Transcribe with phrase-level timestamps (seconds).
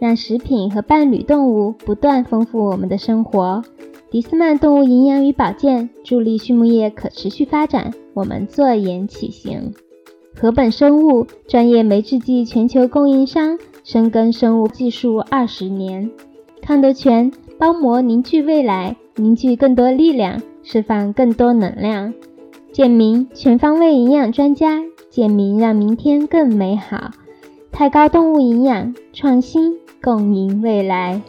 [0.00, 3.62] 让食品和伴侣动物不断丰富我们的生活。
[4.10, 9.74] 迪斯曼动物营养与保健助力畜牧业可持续发展，我们坐言起行。
[10.34, 16.10] 禾本生物专业酶制剂全球供应商，深耕生物技术二十年。
[16.62, 22.14] 康德全包膜凝聚未来，凝聚更多力量，释放更多能量。
[22.72, 24.80] 健明全方位营养专家，
[25.10, 27.10] 健明让明天更美好。
[27.72, 29.76] 太高动物营养创新。
[30.00, 31.20] 共赢未来。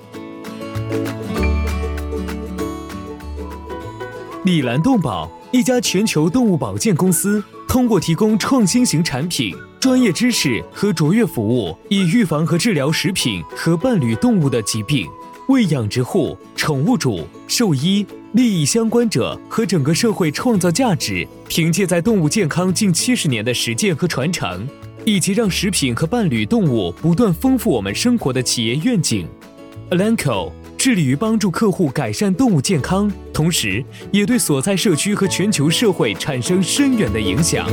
[4.45, 15.07] 李兰动宝，一家全球动物保健公司，通过提供创新型产品、专业知识和卓越服务，以预防和治疗食品和伴侣动物的疾病，
[15.47, 21.27] 为养殖户、宠物主、兽医、利益相关者和整个社会创造价值。
[21.47, 24.67] 凭借在动物健康近七十年的实践和传承。
[25.09, 29.27] 以及让食品和伴侣动物不断丰富我们生活的企业愿景
[29.89, 37.67] ，Alanco 致力于帮助客户改善动物健康，同时也对所在社区和全球社会产生深远的影响。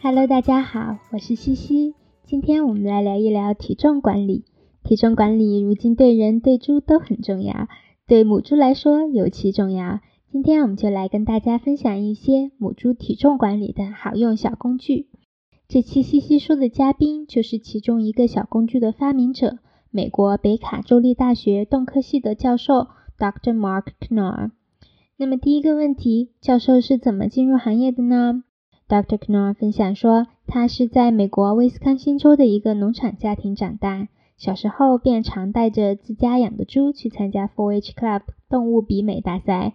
[0.00, 4.44] Hello，大家好，我是西西，今天我们来聊一聊体重管理。
[4.84, 7.66] 体重管理如今对人对猪都很重要，
[8.06, 9.98] 对母猪来说尤其重要。
[10.32, 15.08] 今天我们就来跟大家分享一些母猪体重管理的好用小工具。
[15.68, 19.58] 这期西西说的嘉宾就是其中一个小工具的发明者，
[19.90, 22.86] 美国北卡州立大学动科系的教授
[23.18, 23.54] Dr.
[23.54, 24.52] Mark Knorr。
[25.18, 28.42] 那么第一个问题，教授是怎么进入行业的呢
[28.88, 39.74] ？Doctor Knorr 分享说，他是在美国威斯康星州的一个农场家庭长大，小时候便常带着自家养的猪去参加 4-H Club 动物比美大赛。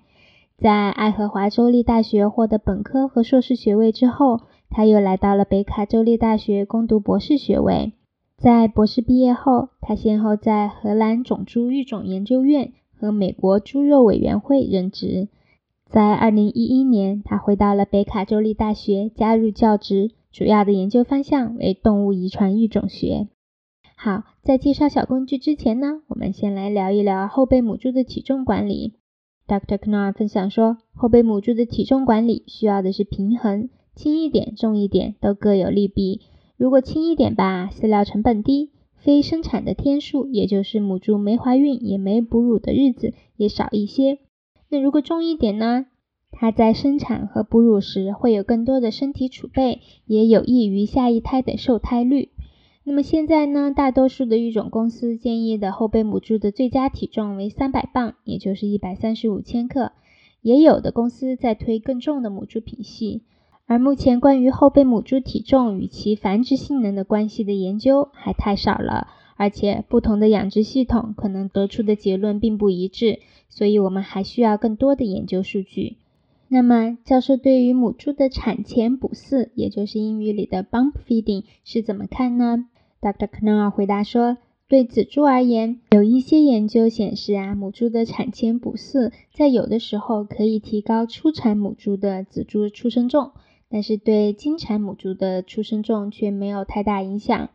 [0.58, 4.42] 在爱荷华州立大学获得本科和硕士学位之后，
[4.72, 7.94] 他又来到了北卡州立大学攻读博士学位。
[8.38, 15.28] 在博士毕业后，他先后在荷兰种猪育种研究院和美国猪肉委员会任职。
[15.86, 23.28] 在2011年，他回到了北卡州立大学，加入教职，主要的研究方向为动物遗传育种学。
[23.96, 28.96] 好，在介绍小工具之前呢，我们先来聊一聊后备母猪的体重管理。
[29.48, 29.78] Dr.
[29.78, 36.20] Knorr 分享说，后备母猪的体重管理需要的是平衡，轻一点、重一点都各有利弊。
[36.58, 44.20] 如果轻一点吧，饲料成本低，非生产的天数，也就是母猪没怀孕也没哺乳的日子也少一些。
[44.70, 45.86] 那如果重一点呢？
[46.30, 52.30] 它在生产和哺乳时会有更多的身体储备，也有益于下一胎的受胎率。
[52.90, 59.92] 那么现在呢，大多数的育种公司建议的后备母猪的最佳体重为三百磅，也就是一百三十五千克。
[60.42, 63.24] 也有的公司在推更重的母猪品系。
[63.66, 73.20] 而目前关于后备母猪体重与其繁殖性能的关系的研究还太少了，而且不同的养殖系统可能得出的结论并不一致，
[73.50, 75.98] 所以我们还需要更多的研究数据。
[76.48, 82.70] 那么，教授对于母猪的产前补饲，也就是英语里的 bump feeding 是怎么看呢
[83.02, 83.28] ？Dr.
[83.28, 84.38] Knorr 回答说
[84.68, 93.32] ：“对仔猪而言，有一些研究显示啊，母猪的产前补饲在有的时候可以提高初产母猪的仔猪出生重，
[93.70, 97.50] 但是对经产母猪的出生重却没有太大影响。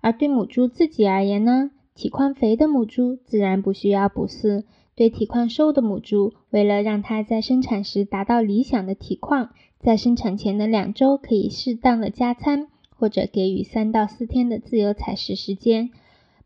[0.00, 4.64] 而对母猪自己而言呢，体况肥的母猪自然不需要补饲。
[4.94, 12.66] 对体况瘦的母猪，为了让它在生产时达到理想的体况，在生产前的两周可以适当的加餐。”
[12.98, 15.90] 或者给予三到四天的自由采食时间。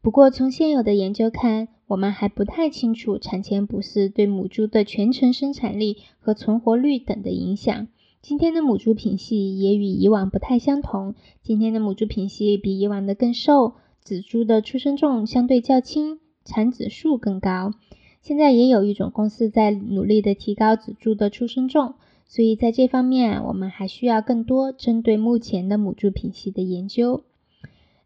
[0.02, 7.88] 不过，从现有的研究看，我们还不太清楚产前补饲对母猪的全程生产力和存活率等的影响。
[8.20, 11.14] 今天的母猪品系也与以往不太相同。
[11.42, 17.72] 今天的母猪品系比以往的更瘦，仔猪的出生重相对较轻，产子数更高。
[18.20, 21.94] 现在也有一种公司在努力的提高仔猪的出生重。
[22.34, 27.24] 所以在这方面，我们还需要更多针对目前的母猪品系的研究。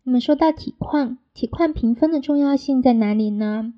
[0.03, 3.75] 那么说到体况，体况评分的重要性在哪里呢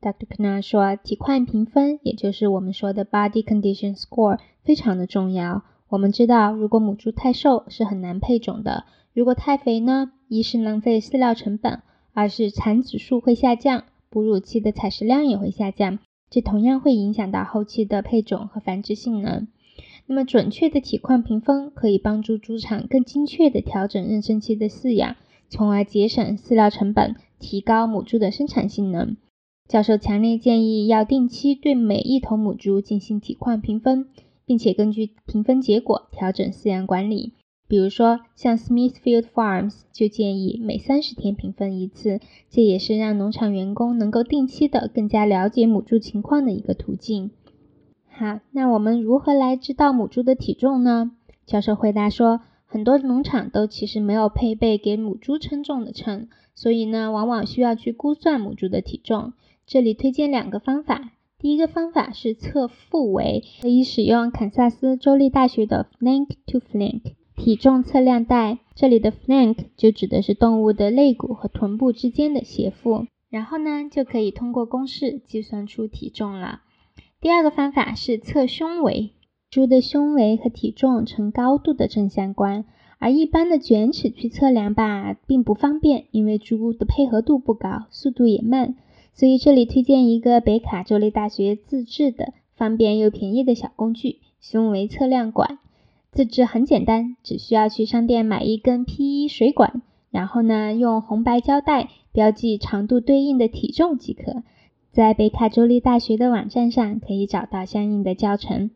[0.00, 0.28] ？Dr.
[0.28, 5.64] Knorr 说，体况评分，也就是我们说的 Body Condition Score，非常的重要。
[5.88, 8.84] 我们知道，如果母猪太瘦，是很难配种的。
[9.12, 15.98] 如果太肥呢，一是浪费饲料成本，二是产子数会下降，哺乳期的采食量也会下降，
[16.30, 19.48] 这同样会影响到后期的配种和繁殖性能。
[20.10, 25.16] 那么准确的体况评分可以帮助猪场更精确地调整妊娠期的饲养，
[25.50, 29.18] 从而节省饲料成本，提高母猪的生产性能。
[29.68, 34.06] 教授强烈建议要定期对每一头母猪进行体况评分，
[34.46, 37.34] 并且根据评分结果调整饲养管理。
[37.68, 42.18] 比如说，像 Smithfield Farms 就建议每三十天评分一次，
[42.48, 47.30] 这也是让农场员工能够定期的更加了解母猪情况的一个途径。
[48.18, 51.12] 好，那我们如何来知道母猪的体重呢？
[51.46, 59.34] 教授回答说，很多农场都其实没有配备给母猪称重的秤，所以呢，往往需要去估算母猪的体重。
[59.68, 67.12] 这里推荐两个方法，第一个方法是测腹围，可以使用堪萨斯州立大学的 Flank to Flank。
[67.36, 76.62] 体重测量带，这里的 flank 就指的是动物的肋骨和臀部之间的斜腹，然后呢就可以通过公式计算出体重了。
[77.20, 79.10] 第二个方法是测胸围，
[79.50, 82.64] 猪的胸围和体重呈高度的正相关，
[83.00, 88.76] 而一般的卷尺去测量吧并不方便，因为猪的配合度不高，速度也慢，
[89.14, 95.58] 所以这里推荐一个北卡州立大学自制的方便又便宜的小工具——胸围测量管。
[96.12, 99.82] 自制很简单，只需要去商店买一根 PE 水管，
[100.12, 104.44] 然后呢用红白胶带标记长度对应的体重即可。
[104.92, 108.70] 在北卡州立大学的网站上可以找到相应的教程。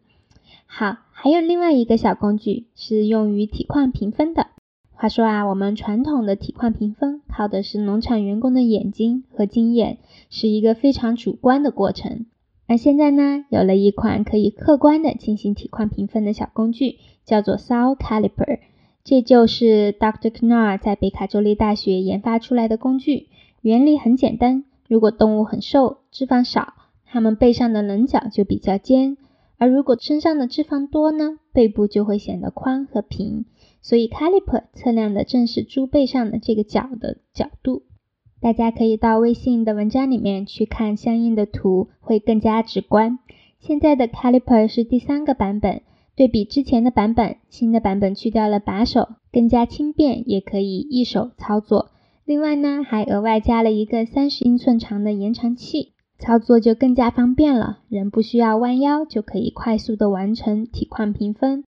[0.67, 4.49] 好，还有另外一个小工具是用于体况评分的。
[4.93, 9.99] 话说啊，我们传统的体况评分靠的是农场员工的眼睛和经验，
[10.31, 12.27] 是一个非常主观的过程。
[12.69, 18.61] 而现在呢，有了一款可以客观的进行体况评分的小工具，叫做 Sow Caliper。
[19.05, 20.31] 这就是 Dr.
[20.31, 23.27] Knar 在北卡州立大学研发出来的工具。
[23.61, 26.75] 原理很简单，如果动物很瘦，脂肪少，
[27.07, 29.17] 它们背上的棱角就比较尖；
[29.57, 33.47] 而如果身上的脂肪多呢，背部就会显得宽和平。
[33.81, 37.85] 所以 Caliper 测量的正是猪背上的这个角的角度。
[38.39, 43.19] 大家可以到微信的文章里面去看相应的图，会更加直观。
[43.61, 45.81] 现在的 Caliper 是第三个版本，
[46.15, 51.92] 对比之前的版本，新的版本去掉了把手，更加轻便，也可以一手操作。
[52.25, 61.65] 另外呢，还额外加了一个三十英寸长的延长器，操作就更加方便了，人不需要弯腰就可以快速的完成体况评分。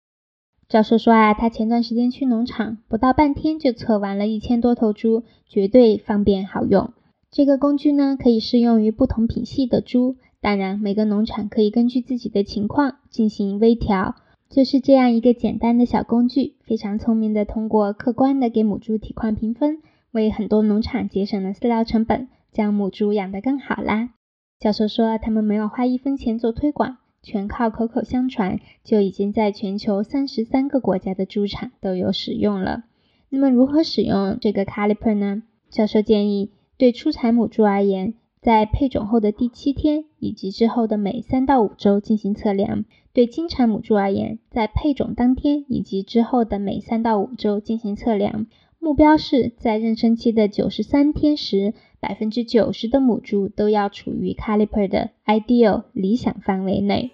[0.69, 6.93] 教授说啊，他前段时间去农场，不到半天就测完了一千多头猪，绝对方便好用。
[7.31, 14.15] 这个工具呢，可以适用于不同品系的猪，当然每个农场可以根据自己的情况进行微调。
[14.49, 19.79] 就是这样一个简单的小工具，非常聪明的通过客观的给母猪体况评分，
[20.13, 24.11] 为很多农场节省了饲料成本，将母猪养得更好啦。
[24.59, 26.97] 教授说，他们没有花一分钱做推广。
[27.25, 32.83] 全靠口口相传，就已经在全球三十三个国家的猪场都有使用了。
[33.29, 35.43] 那么如何使用这个 caliper 呢？
[35.69, 42.83] 教授建议，对初产母猪而言，在配种后的第七天以及之后的每三到五周进行测量；
[43.13, 48.47] 对经产母猪而言，在配种当天以及之后的每三到五周进行测量。
[48.83, 51.73] 目标是在妊娠期的九十三天时。
[52.01, 57.11] 百分之九十的母猪都要处于 Caliper 的 ideal 理想范围内。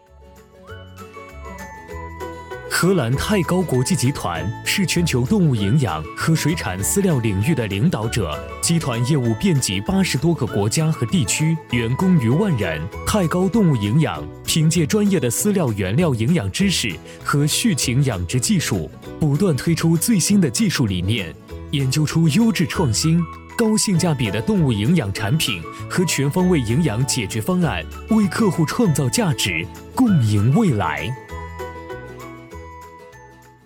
[2.71, 12.81] 荷兰泰高国际集团是全球动物营养和水产饲料领域的领导者，集团业务遍及八十多个国家和地区，员工逾万人。
[13.05, 16.91] 泰高动物营养凭借专业的饲料原料营养知识
[17.23, 21.31] 和畜禽养殖技术，不断推出最新的技术理念，
[21.71, 23.19] 研究出优质创新。
[23.57, 31.09] 高性价比的动物营养产品和全方位营养解决方案，为客户创造价值，共赢未来。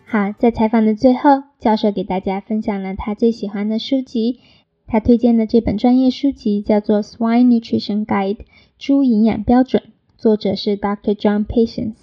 [0.06, 4.40] 好，在采访的最后，教授给大家分享了他最喜欢的书籍。
[4.88, 8.36] 他推荐的这本专业书籍叫做《Swine Nutrition Guide》
[8.80, 9.84] 猪营养标准，
[10.18, 11.14] 作者是 Dr.
[11.14, 11.94] John Patience。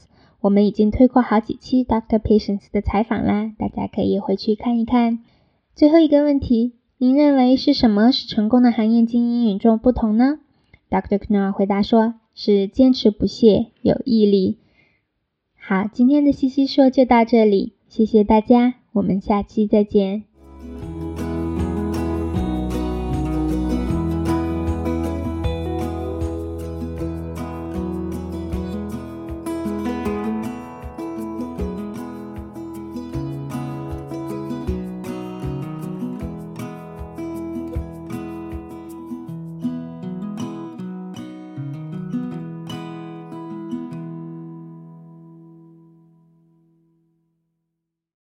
[0.40, 2.20] 我们已经推过好几期 Dr.
[2.20, 5.18] Patience 的采访啦，大家可以回去看一看。
[5.74, 6.74] 最后一个问题。
[6.98, 10.40] 您认为是什么使成功的行业精英与众不同呢
[10.90, 11.16] ？Dr.
[11.16, 14.58] Knorr 回答说：“是坚持不懈，有毅力。”
[15.58, 20.24] 好，今天的西西说就到这里，谢谢大家，我们下期再见。